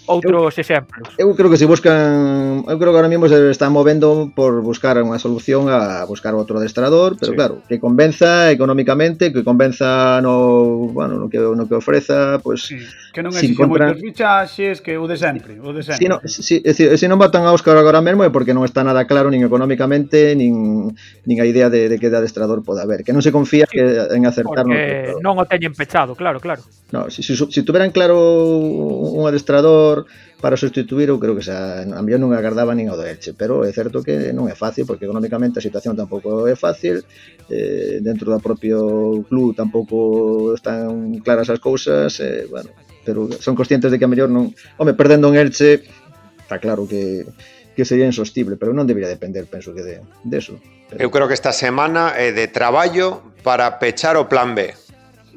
[0.08, 1.10] outros eu, exemplos.
[1.18, 4.98] Eu creo que se buscan, eu creo que ahora mismo se están movendo por buscar
[5.02, 7.38] unha solución a buscar outro adestrador, pero sí.
[7.38, 12.80] claro, que convenza económicamente, que convenza no, bueno, no que no que ofreza, pois pues,
[12.80, 12.80] sí.
[13.14, 13.94] que non exixe encontran...
[13.94, 16.02] moitos fichaxes, que o de sempre, o de sempre.
[16.02, 18.86] Si, no, si, si, si non matan a Óscar agora mesmo é porque non está
[18.86, 20.94] nada claro nin económicamente nin
[21.26, 23.82] nin a idea de, de que de adestrador pode haber, que non se confía sí.
[23.82, 26.62] que en acertar porque non o teñen pechado, claro, claro.
[26.96, 28.16] No, se, se, si tuveran claro
[28.56, 30.06] un adestrador
[30.40, 33.68] para sustituir, eu creo que xa, a mellor non agardaba nin ao do Elche, pero
[33.68, 37.04] é certo que non é fácil, porque económicamente a situación tampouco é fácil,
[37.52, 42.72] eh, dentro do propio club tampouco están claras as cousas, eh, bueno,
[43.04, 44.56] pero son conscientes de que a mellor non...
[44.80, 45.84] Home, perdendo un Elche,
[46.40, 47.28] está claro que
[47.76, 50.56] que sería insostible, pero non debería depender, penso que de, de eso.
[50.88, 51.04] Pero...
[51.04, 54.85] Eu creo que esta semana é de traballo para pechar o plan B.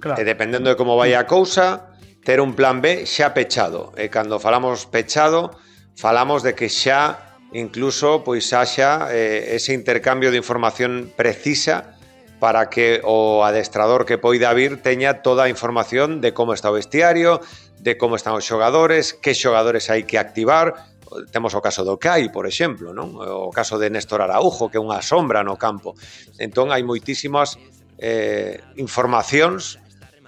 [0.01, 0.21] Claro.
[0.21, 3.95] E dependendo de como vai a cousa, ter un plan B xa pechado.
[3.97, 5.57] E cando falamos pechado,
[5.97, 11.97] falamos de que xa incluso pois haxa eh, ese intercambio de información precisa
[12.39, 16.77] para que o adestrador que poida vir teña toda a información de como está o
[16.77, 17.41] vestiario,
[17.81, 20.87] de como están os xogadores, que xogadores hai que activar,
[21.33, 23.17] temos o caso do CAI, por exemplo, non?
[23.17, 25.97] O caso de Néstor Araujo, que é unha sombra no campo.
[26.39, 27.57] Entón hai moitísimas
[27.99, 29.81] eh, informacións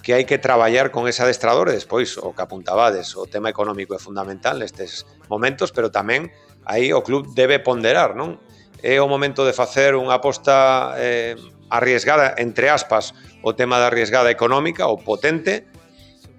[0.02, 3.92] que hai que traballar con ese adestrador e despois o que apuntabades, o tema económico
[3.92, 6.32] é fundamental nestes momentos, pero tamén
[6.64, 8.40] aí o club debe ponderar, non?
[8.80, 11.36] É o momento de facer unha aposta eh,
[11.68, 13.12] arriesgada, entre aspas,
[13.44, 15.68] o tema da arriesgada económica ou potente,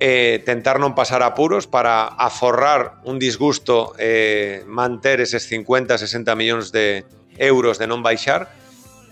[0.02, 6.74] eh, tentar non pasar apuros para aforrar un disgusto eh, manter eses 50, 60 millóns
[6.74, 7.06] de
[7.38, 8.50] euros de non baixar,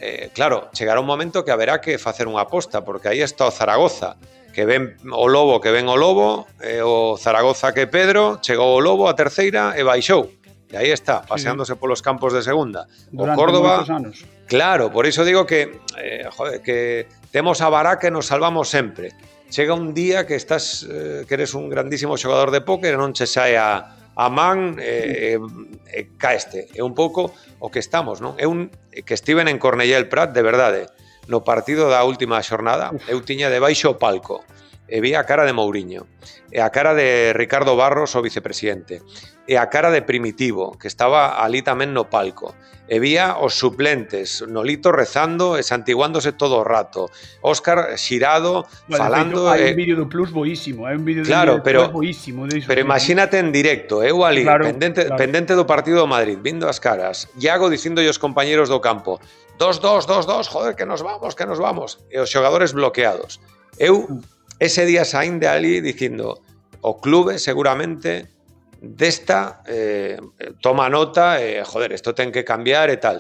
[0.02, 3.54] eh, claro, chegará un momento que haberá que facer unha aposta, porque aí está o
[3.54, 4.18] Zaragoza,
[4.60, 8.84] que ven o Lobo que ven o Lobo, eh, o Zaragoza que Pedro, chegou o
[8.84, 10.36] Lobo a terceira e baixou.
[10.68, 11.80] E aí está, paseándose sí.
[11.80, 12.84] polos campos de segunda.
[13.08, 14.28] Durante o Córdoba, anos.
[14.52, 19.16] claro, por iso digo que eh, joder, que temos a Bará que nos salvamos sempre.
[19.48, 23.16] Chega un día que estás eh, que eres un grandísimo xogador de póker e non
[23.16, 25.40] che sae a a man eh,
[25.88, 26.68] eh, caeste.
[26.76, 27.32] É un pouco
[27.64, 28.36] o que estamos, non?
[28.36, 30.92] É un que estiven en Cornellà el Prat, de verdade
[31.28, 34.46] no partido da última xornada, eu tiña debaixo o palco
[34.90, 36.08] e vi a cara de Mourinho,
[36.52, 39.02] e a cara de Ricardo Barros, o vicepresidente,
[39.46, 42.58] e a cara de Primitivo, que estaba ali tamén no palco,
[42.90, 47.14] e vía os suplentes, Nolito rezando e santiguándose todo o rato,
[47.46, 49.46] Óscar xirado, vale, falando...
[49.46, 49.70] Feito, hai eh...
[49.70, 52.50] un vídeo do Plus boísimo, hai un vídeo claro, do pero, Plus boísimo.
[52.50, 55.22] Disso, pero imagínate en directo, eu ali, claro, pendente, claro.
[55.22, 59.22] pendente do partido do Madrid, vindo as caras, Iago dicindo aos compañeros do campo,
[59.62, 63.38] 2-2, 2-2, joder, que nos vamos, que nos vamos, e os xogadores bloqueados.
[63.78, 64.58] Eu mm.
[64.58, 66.42] ese día saín de ali dicindo,
[66.82, 68.39] o clube seguramente
[68.82, 70.18] desta eh,
[70.62, 73.20] toma nota e, eh, joder, isto ten que cambiar e tal.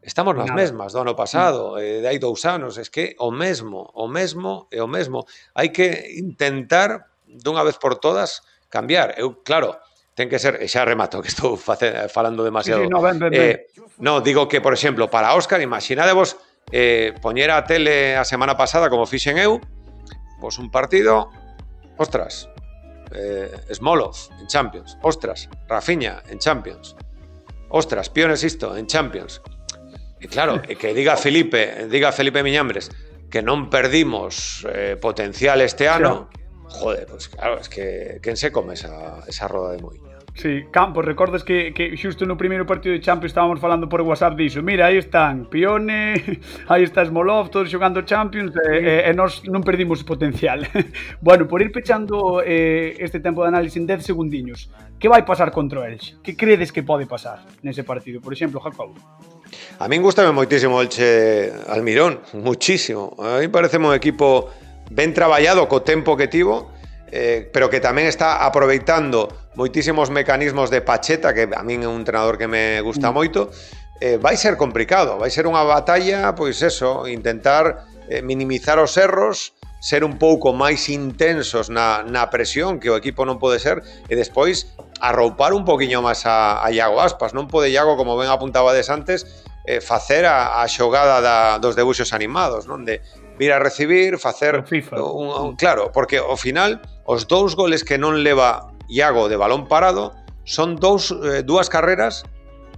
[0.00, 0.62] Estamos nas Nada.
[0.62, 1.82] mesmas do ano pasado, mm.
[1.82, 5.26] eh, de hai dous anos, es que o mesmo, o mesmo e o mesmo.
[5.52, 9.18] Hai que intentar, dunha vez por todas, cambiar.
[9.20, 9.76] Eu, claro,
[10.16, 12.86] ten que ser, e xa remato, que estou face, falando demasiado.
[12.86, 13.42] Sí, no, ben, ben, ben.
[13.42, 13.68] Eh,
[14.00, 16.40] no, digo que, por exemplo, para Óscar, imaginadevos
[16.72, 19.60] eh, poñer a tele a semana pasada, como fixen eu,
[20.40, 21.28] pois un partido,
[22.00, 22.48] ostras,
[23.12, 26.96] eh, Smolov en Champions, ostras, Rafinha en Champions,
[27.68, 29.42] ostras, Piones isto en Champions.
[30.18, 32.88] E claro, que diga Felipe, diga Felipe Miñambres
[33.30, 36.30] que non perdimos eh, potencial este ano,
[36.70, 40.05] joder, pues claro, es que quen se come esa, esa roda de moinho?
[40.36, 44.36] Sí, Campos, recordas que, que xusto no primeiro partido de Champions estábamos falando por WhatsApp
[44.36, 46.12] diso Mira, aí están Pione,
[46.68, 50.68] aí está Smolov, todos xogando Champions e, e, e nós non perdimos potencial
[51.24, 54.68] Bueno, por ir pechando eh, este tempo de análise en 10 segundiños
[55.00, 56.20] Que vai pasar contra o Elche?
[56.20, 58.20] Que credes que pode pasar nese partido?
[58.20, 58.92] Por exemplo, Jacobo
[59.80, 64.52] A min gustame moitísimo o Elche Almirón, muchísimo A mí parece un equipo
[64.92, 66.76] ben traballado co tempo que tivo
[67.08, 72.04] eh, pero que tamén está aproveitando moitísimos mecanismos de pacheta, que a min é un
[72.04, 73.14] entrenador que me gusta mm.
[73.16, 73.40] moito,
[74.00, 79.56] eh, vai ser complicado, vai ser unha batalla, pois eso, intentar eh, minimizar os erros,
[79.80, 84.14] ser un pouco máis intensos na, na presión que o equipo non pode ser e
[84.16, 87.36] despois arroupar un poquinho máis a, a Iago Aspas.
[87.36, 92.12] Non pode Iago, como ben apuntabades antes, eh, facer a, a xogada da, dos debuxos
[92.12, 92.84] animados, non?
[92.84, 92.98] De
[93.36, 94.64] vir a recibir, facer...
[94.64, 95.00] FIFA.
[95.06, 99.68] Un, un, claro, porque ao final os dous goles que non leva Iago de balón
[99.68, 102.24] parado son dous, eh, dúas carreras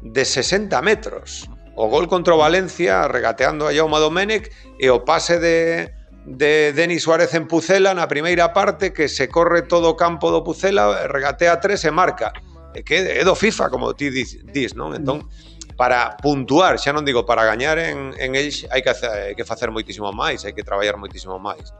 [0.02, 1.48] de 60 metros.
[1.76, 5.92] O gol contra o Valencia regateando a Jaume Domenech e o pase de,
[6.26, 10.42] de Denis Suárez en Pucela na primeira parte que se corre todo o campo do
[10.42, 12.34] Pucela, regatea tres e marca.
[12.74, 14.92] E que é do FIFA, como ti dis, dis non?
[14.92, 15.78] Entón, mm.
[15.78, 19.70] para puntuar, xa non digo para gañar en, en Elx, hai que, hai que facer
[19.70, 21.70] moitísimo máis, hai que traballar moitísimo máis.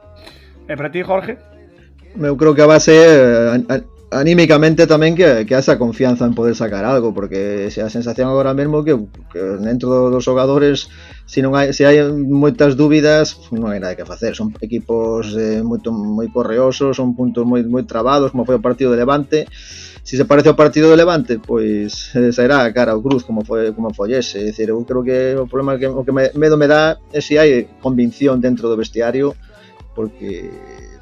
[0.71, 1.35] E para ti, Jorge?
[2.14, 3.59] Eu creo que a base eh,
[4.11, 8.57] anímicamente tamén que, que esa confianza en poder sacar algo, porque se a sensación agora
[8.57, 8.97] mesmo que,
[9.29, 10.88] que dentro dos xogadores
[11.29, 15.61] se non hai, se hai moitas dúbidas, non hai nada que facer, son equipos eh,
[15.61, 19.44] moito moi correosos, son puntos moi moi trabados, como foi o partido de Levante.
[20.09, 23.44] Se se parece ao partido de Levante, pois eh, sairá a cara ao cruz como
[23.44, 26.33] foi como foi ese, é dicir, eu creo que o problema que o que me,
[26.33, 29.37] medo me dá é se hai convicción dentro do vestiario
[29.92, 30.49] porque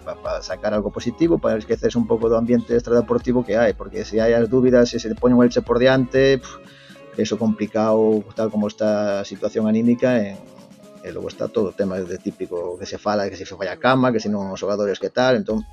[0.06, 4.06] para pa sacar algo positivo, para esquecerse un pouco do ambiente extradeportivo que hai, porque
[4.06, 6.62] se hai as dúbidas, se se pone un Elche por diante, pff,
[7.18, 10.38] eso complicado tal como está a situación anímica en,
[11.02, 13.82] e logo está todo o tema de típico que se fala, que se falla a
[13.82, 15.66] cama, que se non os xogadores que tal, entón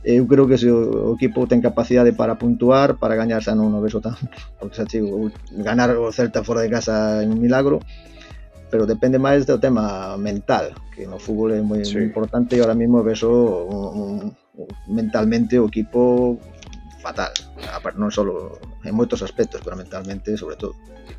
[0.00, 3.84] eu creo que se o equipo ten capacidade para puntuar, para gañar xa non o
[3.84, 5.28] beso tanto, porque xa chigo,
[5.60, 7.84] ganar o Celta fora de casa é un milagro,
[8.72, 12.00] pero depende máis do tema mental, que no fútbol é moi sí.
[12.00, 16.40] importante e ahora mismo veso un, un, mentalmente o equipo
[17.04, 17.36] fatal,
[18.00, 20.72] non só en moitos aspectos, pero mentalmente sobre todo.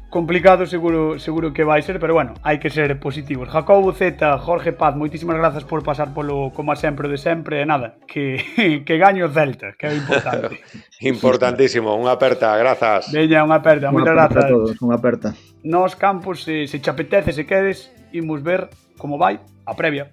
[0.09, 3.53] Complicado seguro seguro que vai ser, pero bueno, hai que ser positivos.
[3.53, 7.69] Jacobo Z, Jorge Paz, moitísimas grazas por pasar polo como a sempre de sempre, e
[7.69, 8.41] nada, que,
[8.85, 10.57] que gaño Celta, que é importante.
[11.05, 13.13] Importantísimo, unha aperta, grazas.
[13.13, 14.41] Veña, unha aperta, moitas grazas.
[14.41, 15.29] Unha aperta a todos, unha aperta.
[15.63, 20.11] Nos, Campos, se, se che apetece, se queres, imos ver como vai a previa.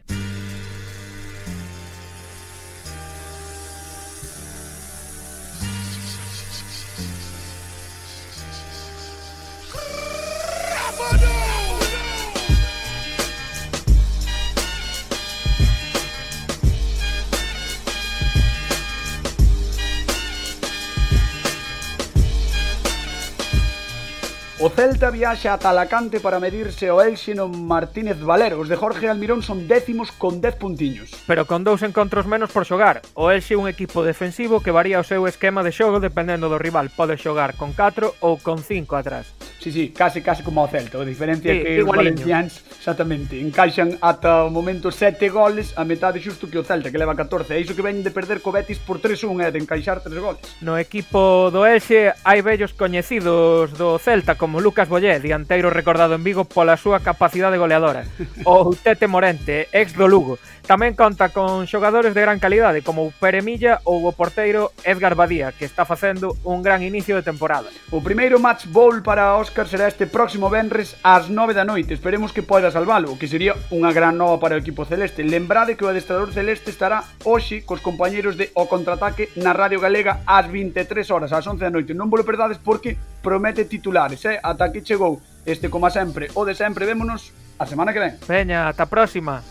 [25.11, 28.61] Murcia viaxa ata Alacante para medirse ao Elxe no Martínez Valero.
[28.61, 31.11] Os de Jorge Almirón son décimos con 10 puntiños.
[31.27, 33.03] Pero con dous encontros menos por xogar.
[33.19, 36.63] O Elxe é un equipo defensivo que varía o seu esquema de xogo dependendo do
[36.63, 36.95] rival.
[36.95, 39.35] Pode xogar con 4 ou con 5 atrás.
[39.61, 40.97] Sí, sí, case, case como o Celta.
[40.97, 45.85] A diferencia sí, é que os valencians, exactamente, encaixan ata o momento 7 goles a
[45.85, 47.53] metade xusto que o Celta, que leva 14.
[47.53, 50.41] É iso que ven de perder co Betis por 3-1, é de encaixar 3 goles.
[50.65, 56.23] No equipo do Elxe hai vellos coñecidos do Celta como Lucas Ripollé, dianteiro recordado en
[56.23, 58.05] Vigo pola súa capacidade goleadora.
[58.45, 60.37] O Tete Morente, ex do Lugo,
[60.69, 65.17] tamén conta con xogadores de gran calidade como o Pere Milla ou o porteiro Edgar
[65.17, 67.73] Badía, que está facendo un gran inicio de temporada.
[67.89, 71.97] O primeiro match ball para Óscar será este próximo venres ás 9 da noite.
[71.97, 75.25] Esperemos que poida salvalo, que sería unha gran nova para o equipo celeste.
[75.25, 80.21] Lembrade que o adestrador celeste estará hoxe cos compañeiros de O Contraataque na Radio Galega
[80.29, 81.97] ás 23 horas, ás 11 da noite.
[81.97, 84.37] Non volo perdades porque promete titulares, eh?
[84.39, 86.83] Ata que chegou este, como a sempre, o de sempre.
[86.85, 87.31] Vémonos
[87.63, 88.19] a semana que ven.
[88.27, 89.47] Veña, ata a próxima.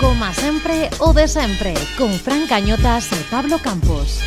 [0.00, 4.24] Como sempre o de sempre, con Fran Cañotas e Pablo Campos.